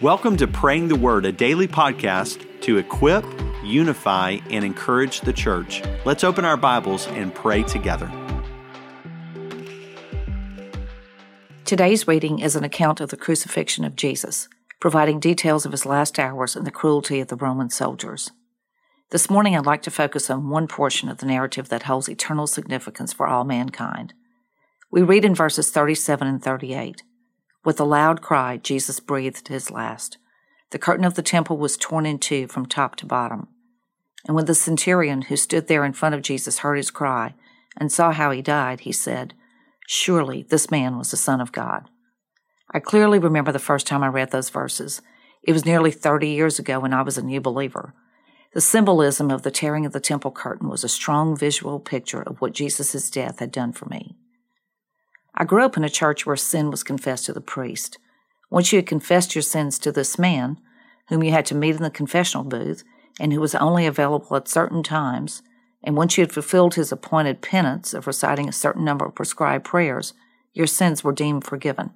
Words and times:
Welcome 0.00 0.38
to 0.38 0.48
Praying 0.48 0.88
the 0.88 0.96
Word, 0.96 1.26
a 1.26 1.32
daily 1.32 1.68
podcast 1.68 2.62
to 2.62 2.78
equip, 2.78 3.22
unify, 3.62 4.38
and 4.48 4.64
encourage 4.64 5.20
the 5.20 5.32
church. 5.34 5.82
Let's 6.06 6.24
open 6.24 6.42
our 6.46 6.56
Bibles 6.56 7.06
and 7.08 7.34
pray 7.34 7.64
together. 7.64 8.10
Today's 11.66 12.08
reading 12.08 12.38
is 12.38 12.56
an 12.56 12.64
account 12.64 13.02
of 13.02 13.10
the 13.10 13.18
crucifixion 13.18 13.84
of 13.84 13.94
Jesus, 13.94 14.48
providing 14.80 15.20
details 15.20 15.66
of 15.66 15.72
his 15.72 15.84
last 15.84 16.18
hours 16.18 16.56
and 16.56 16.66
the 16.66 16.70
cruelty 16.70 17.20
of 17.20 17.28
the 17.28 17.36
Roman 17.36 17.68
soldiers. 17.68 18.30
This 19.10 19.28
morning, 19.28 19.54
I'd 19.54 19.66
like 19.66 19.82
to 19.82 19.90
focus 19.90 20.30
on 20.30 20.48
one 20.48 20.66
portion 20.66 21.10
of 21.10 21.18
the 21.18 21.26
narrative 21.26 21.68
that 21.68 21.82
holds 21.82 22.08
eternal 22.08 22.46
significance 22.46 23.12
for 23.12 23.26
all 23.26 23.44
mankind. 23.44 24.14
We 24.90 25.02
read 25.02 25.26
in 25.26 25.34
verses 25.34 25.70
37 25.70 26.26
and 26.26 26.42
38 26.42 27.02
with 27.64 27.78
a 27.80 27.84
loud 27.84 28.22
cry, 28.22 28.56
Jesus 28.56 29.00
breathed 29.00 29.48
his 29.48 29.70
last. 29.70 30.18
The 30.70 30.78
curtain 30.78 31.04
of 31.04 31.14
the 31.14 31.22
temple 31.22 31.58
was 31.58 31.76
torn 31.76 32.06
in 32.06 32.18
two 32.18 32.46
from 32.46 32.66
top 32.66 32.96
to 32.96 33.06
bottom. 33.06 33.48
And 34.26 34.36
when 34.36 34.46
the 34.46 34.54
centurion 34.54 35.22
who 35.22 35.36
stood 35.36 35.66
there 35.66 35.84
in 35.84 35.92
front 35.92 36.14
of 36.14 36.22
Jesus 36.22 36.58
heard 36.58 36.76
his 36.76 36.90
cry 36.90 37.34
and 37.76 37.90
saw 37.90 38.12
how 38.12 38.30
he 38.30 38.42
died, 38.42 38.80
he 38.80 38.92
said, 38.92 39.34
Surely 39.86 40.42
this 40.42 40.70
man 40.70 40.96
was 40.96 41.10
the 41.10 41.16
Son 41.16 41.40
of 41.40 41.52
God. 41.52 41.88
I 42.72 42.78
clearly 42.78 43.18
remember 43.18 43.50
the 43.50 43.58
first 43.58 43.86
time 43.86 44.02
I 44.02 44.08
read 44.08 44.30
those 44.30 44.50
verses. 44.50 45.02
It 45.42 45.52
was 45.52 45.64
nearly 45.64 45.90
30 45.90 46.28
years 46.28 46.58
ago 46.58 46.78
when 46.78 46.92
I 46.92 47.02
was 47.02 47.18
a 47.18 47.22
new 47.22 47.40
believer. 47.40 47.94
The 48.52 48.60
symbolism 48.60 49.30
of 49.30 49.42
the 49.42 49.50
tearing 49.50 49.86
of 49.86 49.92
the 49.92 50.00
temple 50.00 50.30
curtain 50.30 50.68
was 50.68 50.84
a 50.84 50.88
strong 50.88 51.36
visual 51.36 51.80
picture 51.80 52.22
of 52.22 52.40
what 52.40 52.52
Jesus' 52.52 53.10
death 53.10 53.38
had 53.38 53.52
done 53.52 53.72
for 53.72 53.86
me. 53.86 54.16
I 55.40 55.44
grew 55.44 55.64
up 55.64 55.78
in 55.78 55.84
a 55.84 55.88
church 55.88 56.26
where 56.26 56.36
sin 56.36 56.70
was 56.70 56.82
confessed 56.82 57.24
to 57.24 57.32
the 57.32 57.40
priest. 57.40 57.96
Once 58.50 58.72
you 58.72 58.76
had 58.76 58.86
confessed 58.86 59.34
your 59.34 59.40
sins 59.40 59.78
to 59.78 59.90
this 59.90 60.18
man, 60.18 60.58
whom 61.08 61.22
you 61.22 61.30
had 61.30 61.46
to 61.46 61.54
meet 61.54 61.76
in 61.76 61.82
the 61.82 61.88
confessional 61.88 62.44
booth, 62.44 62.84
and 63.18 63.32
who 63.32 63.40
was 63.40 63.54
only 63.54 63.86
available 63.86 64.36
at 64.36 64.48
certain 64.48 64.82
times, 64.82 65.40
and 65.82 65.96
once 65.96 66.18
you 66.18 66.22
had 66.22 66.30
fulfilled 66.30 66.74
his 66.74 66.92
appointed 66.92 67.40
penance 67.40 67.94
of 67.94 68.06
reciting 68.06 68.50
a 68.50 68.52
certain 68.52 68.84
number 68.84 69.06
of 69.06 69.14
prescribed 69.14 69.64
prayers, 69.64 70.12
your 70.52 70.66
sins 70.66 71.02
were 71.02 71.10
deemed 71.10 71.44
forgiven. 71.44 71.88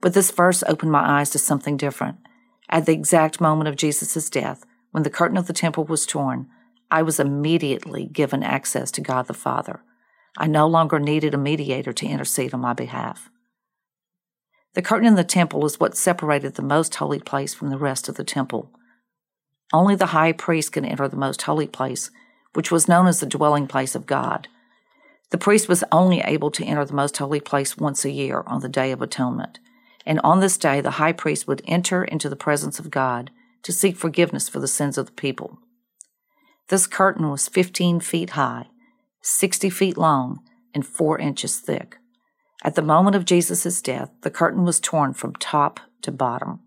But 0.00 0.14
this 0.14 0.32
verse 0.32 0.64
opened 0.66 0.90
my 0.90 1.20
eyes 1.20 1.30
to 1.30 1.38
something 1.38 1.76
different. 1.76 2.16
At 2.68 2.84
the 2.84 2.92
exact 2.92 3.40
moment 3.40 3.68
of 3.68 3.76
Jesus' 3.76 4.28
death, 4.28 4.64
when 4.90 5.04
the 5.04 5.08
curtain 5.08 5.36
of 5.36 5.46
the 5.46 5.52
temple 5.52 5.84
was 5.84 6.04
torn, 6.04 6.48
I 6.90 7.02
was 7.02 7.20
immediately 7.20 8.06
given 8.06 8.42
access 8.42 8.90
to 8.90 9.00
God 9.00 9.28
the 9.28 9.34
Father. 9.34 9.84
I 10.36 10.46
no 10.46 10.66
longer 10.66 10.98
needed 10.98 11.34
a 11.34 11.38
mediator 11.38 11.92
to 11.92 12.06
intercede 12.06 12.54
on 12.54 12.60
my 12.60 12.72
behalf. 12.72 13.30
The 14.74 14.82
curtain 14.82 15.06
in 15.06 15.16
the 15.16 15.24
temple 15.24 15.66
is 15.66 15.80
what 15.80 15.96
separated 15.96 16.54
the 16.54 16.62
most 16.62 16.94
holy 16.94 17.18
place 17.18 17.52
from 17.52 17.70
the 17.70 17.78
rest 17.78 18.08
of 18.08 18.14
the 18.14 18.24
temple. 18.24 18.70
Only 19.72 19.96
the 19.96 20.06
high 20.06 20.32
priest 20.32 20.72
could 20.72 20.84
enter 20.84 21.08
the 21.08 21.16
most 21.16 21.42
holy 21.42 21.66
place, 21.66 22.10
which 22.54 22.70
was 22.70 22.88
known 22.88 23.06
as 23.06 23.20
the 23.20 23.26
dwelling 23.26 23.66
place 23.66 23.94
of 23.94 24.06
God. 24.06 24.48
The 25.30 25.38
priest 25.38 25.68
was 25.68 25.84
only 25.90 26.20
able 26.20 26.50
to 26.52 26.64
enter 26.64 26.84
the 26.84 26.94
most 26.94 27.16
holy 27.16 27.40
place 27.40 27.76
once 27.76 28.04
a 28.04 28.10
year 28.10 28.42
on 28.46 28.60
the 28.60 28.68
Day 28.68 28.92
of 28.92 29.02
Atonement, 29.02 29.58
and 30.06 30.20
on 30.22 30.40
this 30.40 30.56
day 30.56 30.80
the 30.80 30.92
high 30.92 31.12
priest 31.12 31.46
would 31.46 31.62
enter 31.66 32.04
into 32.04 32.28
the 32.28 32.36
presence 32.36 32.78
of 32.78 32.90
God 32.90 33.30
to 33.62 33.72
seek 33.72 33.96
forgiveness 33.96 34.48
for 34.48 34.58
the 34.58 34.68
sins 34.68 34.96
of 34.96 35.06
the 35.06 35.12
people. 35.12 35.58
This 36.68 36.86
curtain 36.86 37.28
was 37.30 37.48
15 37.48 38.00
feet 38.00 38.30
high 38.30 38.69
60 39.22 39.70
feet 39.70 39.96
long 39.96 40.40
and 40.74 40.86
4 40.86 41.18
inches 41.18 41.58
thick. 41.58 41.98
At 42.62 42.74
the 42.74 42.82
moment 42.82 43.16
of 43.16 43.24
Jesus' 43.24 43.80
death, 43.80 44.10
the 44.22 44.30
curtain 44.30 44.64
was 44.64 44.80
torn 44.80 45.14
from 45.14 45.34
top 45.34 45.80
to 46.02 46.12
bottom. 46.12 46.60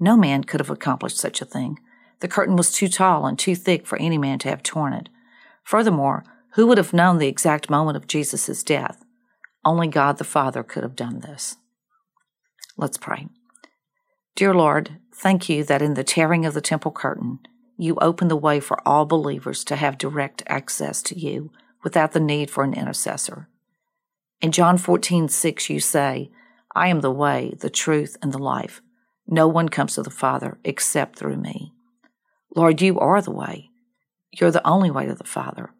No 0.00 0.16
man 0.16 0.44
could 0.44 0.60
have 0.60 0.70
accomplished 0.70 1.18
such 1.18 1.42
a 1.42 1.46
thing. 1.46 1.78
The 2.20 2.28
curtain 2.28 2.56
was 2.56 2.72
too 2.72 2.88
tall 2.88 3.26
and 3.26 3.38
too 3.38 3.54
thick 3.54 3.86
for 3.86 3.98
any 3.98 4.18
man 4.18 4.38
to 4.40 4.48
have 4.48 4.62
torn 4.62 4.92
it. 4.92 5.08
Furthermore, 5.64 6.24
who 6.54 6.66
would 6.66 6.78
have 6.78 6.92
known 6.92 7.18
the 7.18 7.28
exact 7.28 7.68
moment 7.68 7.96
of 7.96 8.06
Jesus' 8.06 8.62
death? 8.62 9.04
Only 9.64 9.88
God 9.88 10.18
the 10.18 10.24
Father 10.24 10.62
could 10.62 10.82
have 10.82 10.96
done 10.96 11.20
this. 11.20 11.56
Let's 12.76 12.96
pray. 12.96 13.28
Dear 14.34 14.54
Lord, 14.54 14.98
thank 15.14 15.48
you 15.48 15.64
that 15.64 15.82
in 15.82 15.94
the 15.94 16.04
tearing 16.04 16.46
of 16.46 16.54
the 16.54 16.60
temple 16.60 16.92
curtain, 16.92 17.40
you 17.76 17.96
opened 17.96 18.30
the 18.30 18.36
way 18.36 18.60
for 18.60 18.80
all 18.86 19.04
believers 19.04 19.62
to 19.64 19.76
have 19.76 19.98
direct 19.98 20.42
access 20.46 21.02
to 21.02 21.18
you 21.18 21.50
without 21.82 22.12
the 22.12 22.20
need 22.20 22.50
for 22.50 22.64
an 22.64 22.74
intercessor. 22.74 23.48
In 24.40 24.52
John 24.52 24.78
14, 24.78 25.28
6, 25.28 25.70
you 25.70 25.80
say, 25.80 26.30
I 26.74 26.88
am 26.88 27.00
the 27.00 27.10
way, 27.10 27.54
the 27.58 27.70
truth, 27.70 28.16
and 28.22 28.32
the 28.32 28.38
life. 28.38 28.80
No 29.26 29.48
one 29.48 29.68
comes 29.68 29.94
to 29.94 30.02
the 30.02 30.10
Father 30.10 30.58
except 30.64 31.18
through 31.18 31.36
me. 31.36 31.72
Lord, 32.54 32.80
you 32.80 32.98
are 32.98 33.20
the 33.20 33.30
way. 33.30 33.70
You're 34.30 34.50
the 34.50 34.66
only 34.66 34.90
way 34.90 35.06
to 35.06 35.14
the 35.14 35.24
Father. 35.24 35.70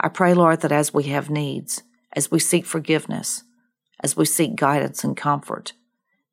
I 0.00 0.08
pray, 0.08 0.34
Lord, 0.34 0.60
that 0.60 0.72
as 0.72 0.92
we 0.92 1.04
have 1.04 1.30
needs, 1.30 1.82
as 2.12 2.30
we 2.30 2.38
seek 2.38 2.66
forgiveness, 2.66 3.44
as 4.00 4.16
we 4.16 4.24
seek 4.24 4.56
guidance 4.56 5.04
and 5.04 5.16
comfort, 5.16 5.72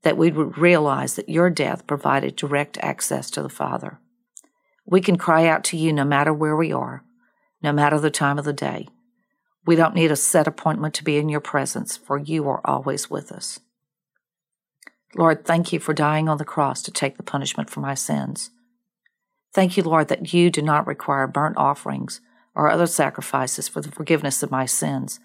that 0.02 0.18
we 0.18 0.32
would 0.32 0.58
realize 0.58 1.16
that 1.16 1.30
your 1.30 1.50
death 1.50 1.88
provided 1.88 2.36
direct 2.36 2.78
access 2.80 3.30
to 3.32 3.42
the 3.42 3.50
Father. 3.50 4.00
We 4.86 5.00
can 5.02 5.18
cry 5.18 5.48
out 5.48 5.64
to 5.66 5.78
you 5.78 5.94
no 5.94 6.04
matter 6.04 6.34
where 6.34 6.58
we 6.58 6.74
are, 6.74 7.04
no 7.64 7.72
matter 7.72 8.00
the 8.00 8.12
time 8.12 8.38
of 8.38 8.46
the 8.46 8.54
day. 8.54 8.88
We 9.66 9.76
don't 9.76 9.96
need 9.96 10.12
a 10.12 10.18
set 10.18 10.48
appointment 10.48 10.94
to 10.96 11.04
be 11.04 11.18
in 11.18 11.30
your 11.30 11.40
presence, 11.40 11.96
for 11.96 12.18
you 12.18 12.48
are 12.50 12.62
always 12.66 13.10
with 13.10 13.32
us. 13.32 13.60
Lord, 15.16 15.46
thank 15.46 15.72
you 15.72 15.80
for 15.80 15.94
dying 15.94 16.28
on 16.28 16.38
the 16.38 16.46
cross 16.46 16.82
to 16.82 16.92
take 16.92 17.18
the 17.18 17.24
punishment 17.24 17.70
for 17.70 17.80
my 17.80 17.94
sins. 17.94 18.50
Thank 19.54 19.78
you, 19.78 19.84
Lord, 19.84 20.08
that 20.10 20.34
you 20.34 20.50
do 20.50 20.62
not 20.62 20.88
require 20.88 21.28
burnt 21.28 21.56
offerings 21.58 22.20
or 22.56 22.70
other 22.70 22.88
sacrifices 22.88 23.68
for 23.68 23.82
the 23.82 23.92
forgiveness 23.92 24.44
of 24.44 24.52
my 24.52 24.66
sins, 24.66 25.20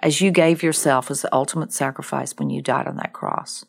as 0.00 0.20
you 0.20 0.30
gave 0.30 0.62
yourself 0.62 1.10
as 1.10 1.22
the 1.22 1.34
ultimate 1.34 1.72
sacrifice 1.72 2.34
when 2.36 2.50
you 2.50 2.62
died 2.62 2.86
on 2.86 2.96
that 2.96 3.12
cross. 3.12 3.64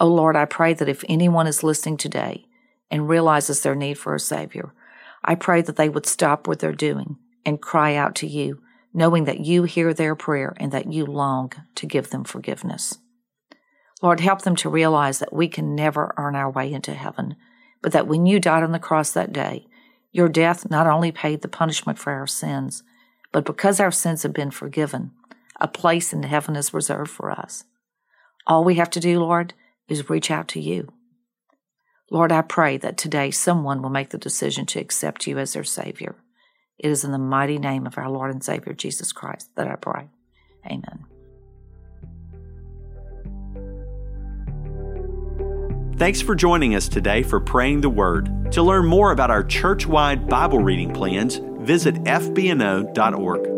Oh 0.00 0.08
Lord, 0.08 0.36
I 0.36 0.44
pray 0.44 0.74
that 0.74 0.88
if 0.88 1.04
anyone 1.08 1.46
is 1.46 1.62
listening 1.62 1.96
today 1.96 2.46
and 2.90 3.08
realizes 3.08 3.62
their 3.62 3.74
need 3.74 3.98
for 3.98 4.14
a 4.14 4.20
Savior, 4.20 4.72
I 5.24 5.34
pray 5.34 5.62
that 5.62 5.76
they 5.76 5.88
would 5.88 6.06
stop 6.06 6.46
what 6.46 6.58
they're 6.60 6.72
doing 6.72 7.16
and 7.44 7.60
cry 7.60 7.94
out 7.94 8.14
to 8.16 8.26
you, 8.26 8.62
knowing 8.92 9.24
that 9.24 9.40
you 9.40 9.64
hear 9.64 9.92
their 9.92 10.14
prayer 10.14 10.54
and 10.58 10.72
that 10.72 10.92
you 10.92 11.04
long 11.06 11.52
to 11.74 11.86
give 11.86 12.10
them 12.10 12.24
forgiveness. 12.24 12.98
Lord, 14.00 14.20
help 14.20 14.42
them 14.42 14.56
to 14.56 14.68
realize 14.68 15.18
that 15.18 15.32
we 15.32 15.48
can 15.48 15.74
never 15.74 16.14
earn 16.16 16.36
our 16.36 16.50
way 16.50 16.72
into 16.72 16.94
heaven, 16.94 17.36
but 17.82 17.92
that 17.92 18.06
when 18.06 18.26
you 18.26 18.38
died 18.38 18.62
on 18.62 18.72
the 18.72 18.78
cross 18.78 19.12
that 19.12 19.32
day, 19.32 19.66
your 20.12 20.28
death 20.28 20.70
not 20.70 20.86
only 20.86 21.12
paid 21.12 21.42
the 21.42 21.48
punishment 21.48 21.98
for 21.98 22.12
our 22.12 22.26
sins, 22.26 22.82
but 23.32 23.44
because 23.44 23.80
our 23.80 23.90
sins 23.90 24.22
have 24.22 24.32
been 24.32 24.50
forgiven, 24.50 25.12
a 25.60 25.68
place 25.68 26.12
in 26.12 26.22
heaven 26.22 26.56
is 26.56 26.72
reserved 26.72 27.10
for 27.10 27.30
us. 27.30 27.64
All 28.46 28.64
we 28.64 28.76
have 28.76 28.90
to 28.90 29.00
do, 29.00 29.20
Lord, 29.20 29.54
is 29.88 30.08
reach 30.08 30.30
out 30.30 30.48
to 30.48 30.60
you. 30.60 30.92
Lord, 32.10 32.32
I 32.32 32.42
pray 32.42 32.78
that 32.78 32.96
today 32.96 33.30
someone 33.30 33.82
will 33.82 33.90
make 33.90 34.10
the 34.10 34.18
decision 34.18 34.64
to 34.66 34.80
accept 34.80 35.26
you 35.26 35.38
as 35.38 35.52
their 35.52 35.64
Savior. 35.64 36.16
It 36.78 36.90
is 36.90 37.04
in 37.04 37.12
the 37.12 37.18
mighty 37.18 37.58
name 37.58 37.86
of 37.86 37.98
our 37.98 38.08
Lord 38.08 38.30
and 38.30 38.42
Savior 38.42 38.72
Jesus 38.72 39.12
Christ 39.12 39.50
that 39.56 39.68
I 39.68 39.76
pray. 39.76 40.08
Amen. 40.64 41.04
Thanks 45.96 46.20
for 46.20 46.36
joining 46.36 46.76
us 46.76 46.88
today 46.88 47.24
for 47.24 47.40
Praying 47.40 47.80
the 47.80 47.90
Word. 47.90 48.52
To 48.52 48.62
learn 48.62 48.86
more 48.86 49.10
about 49.10 49.30
our 49.30 49.42
church 49.42 49.86
wide 49.86 50.28
Bible 50.28 50.60
reading 50.60 50.94
plans, 50.94 51.40
visit 51.58 51.96
fbno.org. 52.04 53.57